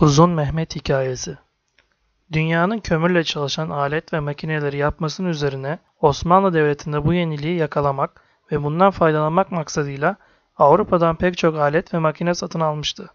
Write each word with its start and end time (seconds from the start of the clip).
Uzun 0.00 0.30
Mehmet 0.30 0.76
Hikayesi 0.76 1.38
Dünyanın 2.32 2.78
kömürle 2.78 3.24
çalışan 3.24 3.70
alet 3.70 4.12
ve 4.12 4.20
makineleri 4.20 4.76
yapmasının 4.76 5.28
üzerine 5.28 5.78
Osmanlı 6.00 6.54
Devleti'nde 6.54 7.04
bu 7.04 7.14
yeniliği 7.14 7.58
yakalamak 7.58 8.22
ve 8.52 8.62
bundan 8.62 8.90
faydalanmak 8.90 9.52
maksadıyla 9.52 10.16
Avrupa'dan 10.56 11.16
pek 11.16 11.38
çok 11.38 11.58
alet 11.58 11.94
ve 11.94 11.98
makine 11.98 12.34
satın 12.34 12.60
almıştı. 12.60 13.10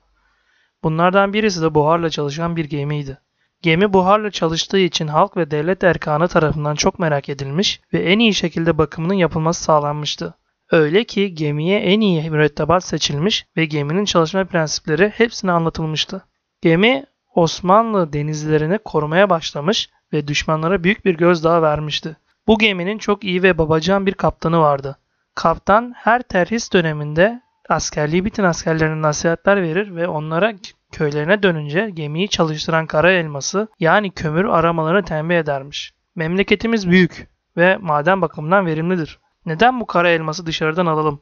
Bunlardan 0.84 1.34
birisi 1.34 1.62
de 1.62 1.76
buharla 1.76 2.10
çalışan 2.10 2.56
bir 2.56 2.66
gemiydi. 2.66 3.18
Gemi 3.62 3.94
buharla 3.94 4.32
çalıştığı 4.32 4.80
için 4.80 5.08
halk 5.08 5.38
ve 5.38 5.52
devlet 5.52 5.84
erkanı 5.84 6.28
tarafından 6.28 6.76
çok 6.76 7.00
merak 7.00 7.30
edilmiş 7.30 7.82
ve 7.94 8.00
en 8.00 8.20
iyi 8.20 8.34
şekilde 8.34 8.78
bakımının 8.78 9.14
yapılması 9.14 9.64
sağlanmıştı. 9.64 10.34
Öyle 10.72 11.04
ki 11.04 11.36
gemiye 11.36 11.80
en 11.80 12.02
iyi 12.02 12.30
mürettebat 12.30 12.84
seçilmiş 12.84 13.46
ve 13.58 13.66
geminin 13.66 14.06
çalışma 14.06 14.46
prensipleri 14.46 15.10
hepsine 15.10 15.52
anlatılmıştı. 15.52 16.26
Gemi 16.62 17.06
Osmanlı 17.36 18.14
denizlerini 18.14 18.78
korumaya 18.78 19.30
başlamış 19.30 19.90
ve 20.14 20.28
düşmanlara 20.28 20.84
büyük 20.84 21.06
bir 21.06 21.18
gözdağı 21.18 21.62
vermişti. 21.62 22.18
Bu 22.48 22.58
geminin 22.58 22.98
çok 22.98 23.24
iyi 23.24 23.44
ve 23.44 23.58
babacan 23.58 24.06
bir 24.06 24.14
kaptanı 24.14 24.60
vardı. 24.60 24.98
Kaptan 25.36 25.94
her 25.98 26.22
terhis 26.22 26.74
döneminde 26.74 27.42
askerliği 27.70 28.26
bitin 28.26 28.44
askerlerine 28.44 29.02
nasihatler 29.02 29.62
verir 29.62 29.96
ve 29.96 30.08
onlara 30.08 30.54
köylerine 30.92 31.44
dönünce 31.44 31.90
gemiyi 31.94 32.30
çalıştıran 32.30 32.88
kara 32.88 33.12
elması 33.12 33.68
yani 33.80 34.12
kömür 34.12 34.46
aramalarını 34.46 35.06
tembih 35.06 35.36
edermiş. 35.36 35.94
Memleketimiz 36.16 36.90
büyük 36.90 37.28
ve 37.58 37.78
maden 37.78 38.22
bakımından 38.22 38.66
verimlidir. 38.66 39.20
Neden 39.46 39.80
bu 39.80 39.86
kara 39.86 40.10
elması 40.10 40.46
dışarıdan 40.46 40.86
alalım? 40.86 41.22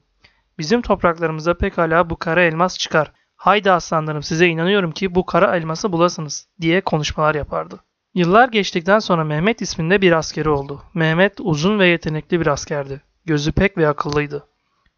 Bizim 0.58 0.82
topraklarımızda 0.82 1.58
pekala 1.58 2.10
bu 2.10 2.18
kara 2.18 2.44
elmas 2.44 2.78
çıkar. 2.78 3.12
Haydi 3.44 3.72
aslanlarım 3.72 4.24
size 4.24 4.48
inanıyorum 4.48 4.92
ki 4.92 5.16
bu 5.16 5.26
kara 5.26 5.58
elması 5.58 5.92
bulasınız 5.92 6.48
diye 6.62 6.82
konuşmalar 6.82 7.36
yapardı. 7.36 7.80
Yıllar 8.14 8.50
geçtikten 8.50 9.00
sonra 9.00 9.24
Mehmet 9.24 9.62
isminde 9.62 10.02
bir 10.02 10.12
askeri 10.12 10.50
oldu. 10.50 10.82
Mehmet 10.94 11.34
uzun 11.40 11.80
ve 11.80 11.88
yetenekli 11.88 12.40
bir 12.40 12.48
askerdi. 12.48 13.02
Gözü 13.26 13.52
pek 13.52 13.78
ve 13.78 13.88
akıllıydı. 13.88 14.48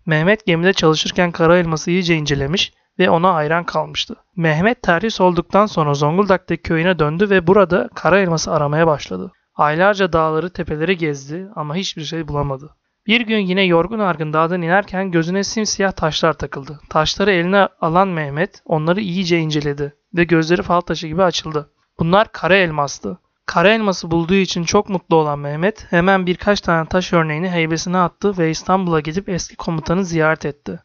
Mehmet 0.06 0.46
gemide 0.46 0.74
çalışırken 0.74 1.32
kara 1.32 1.58
elması 1.58 1.92
iyice 1.92 2.16
incelemiş 2.16 2.74
ve 3.00 3.10
ona 3.10 3.34
hayran 3.34 3.64
kalmıştı. 3.64 4.16
Mehmet 4.36 4.82
terhis 4.82 5.22
olduktan 5.22 5.66
sonra 5.66 5.94
Zonguldak'taki 5.94 6.62
köyüne 6.62 7.00
döndü 7.00 7.30
ve 7.30 7.48
burada 7.48 7.90
kara 7.96 8.20
elması 8.20 8.52
aramaya 8.52 8.88
başladı. 8.88 9.32
Aylarca 9.56 10.14
dağları 10.14 10.50
tepeleri 10.50 10.98
gezdi 10.98 11.48
ama 11.56 11.76
hiçbir 11.76 12.04
şey 12.04 12.28
bulamadı. 12.28 12.76
Bir 13.08 13.22
gün 13.22 13.40
yine 13.40 13.64
yorgun 13.64 14.00
argın 14.00 14.34
dağdan 14.34 14.62
inerken 14.62 15.12
gözüne 15.12 15.44
simsiyah 15.44 15.92
taşlar 15.92 16.34
takıldı. 16.34 16.80
Taşları 16.90 17.32
eline 17.32 17.68
alan 17.82 18.08
Mehmet 18.08 18.62
onları 18.66 19.02
iyice 19.02 19.40
inceledi 19.40 19.96
ve 20.16 20.24
gözleri 20.24 20.62
fal 20.62 20.82
taşı 20.82 21.08
gibi 21.08 21.24
açıldı. 21.24 21.70
Bunlar 22.00 22.32
kara 22.32 22.56
elmastı. 22.56 23.18
Kara 23.46 23.70
elması 23.70 24.12
bulduğu 24.12 24.34
için 24.34 24.64
çok 24.64 24.90
mutlu 24.90 25.16
olan 25.16 25.40
Mehmet 25.40 25.92
hemen 25.92 26.26
birkaç 26.26 26.62
tane 26.62 26.90
taş 26.90 27.14
örneğini 27.14 27.50
heybesine 27.50 27.98
attı 27.98 28.38
ve 28.38 28.50
İstanbul'a 28.50 29.00
gidip 29.00 29.30
eski 29.30 29.56
komutanı 29.56 30.06
ziyaret 30.06 30.46
etti. 30.46 30.80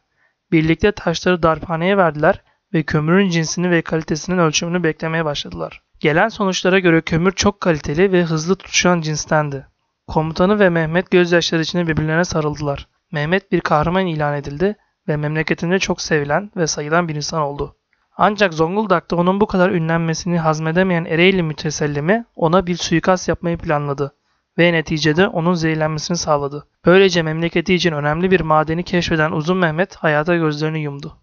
Birlikte 0.51 0.91
taşları 0.91 1.43
darphaneye 1.43 1.97
verdiler 1.97 2.41
ve 2.73 2.83
kömürün 2.83 3.29
cinsini 3.29 3.71
ve 3.71 3.81
kalitesinin 3.81 4.37
ölçümünü 4.37 4.83
beklemeye 4.83 5.25
başladılar. 5.25 5.81
Gelen 5.99 6.27
sonuçlara 6.27 6.79
göre 6.79 7.01
kömür 7.01 7.31
çok 7.31 7.61
kaliteli 7.61 8.11
ve 8.11 8.23
hızlı 8.23 8.55
tutuşan 8.55 9.01
cinstendi. 9.01 9.70
Komutanı 10.11 10.59
ve 10.59 10.69
Mehmet 10.69 11.11
gözyaşları 11.11 11.61
içinde 11.61 11.87
birbirlerine 11.87 12.25
sarıldılar. 12.25 12.87
Mehmet 13.11 13.51
bir 13.51 13.61
kahraman 13.61 14.07
ilan 14.07 14.35
edildi 14.35 14.75
ve 15.07 15.17
memleketinde 15.17 15.79
çok 15.79 16.01
sevilen 16.01 16.51
ve 16.57 16.67
sayılan 16.67 17.07
bir 17.07 17.15
insan 17.15 17.41
oldu. 17.41 17.75
Ancak 18.17 18.53
Zonguldak'ta 18.53 19.15
onun 19.15 19.41
bu 19.41 19.47
kadar 19.47 19.69
ünlenmesini 19.69 20.39
hazmedemeyen 20.39 21.05
Ereğli 21.05 21.43
mütesellimi 21.43 22.25
ona 22.35 22.67
bir 22.67 22.75
suikast 22.75 23.29
yapmayı 23.29 23.57
planladı 23.57 24.15
ve 24.57 24.73
neticede 24.73 25.27
onun 25.27 25.53
zehirlenmesini 25.53 26.17
sağladı. 26.17 26.67
Böylece 26.85 27.21
memleketi 27.21 27.73
için 27.73 27.91
önemli 27.91 28.31
bir 28.31 28.41
madeni 28.41 28.83
keşfeden 28.83 29.31
Uzun 29.31 29.57
Mehmet 29.57 29.95
hayata 29.95 30.35
gözlerini 30.35 30.79
yumdu. 30.79 31.20